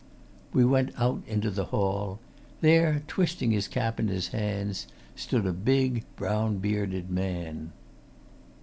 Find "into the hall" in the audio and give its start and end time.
1.27-2.19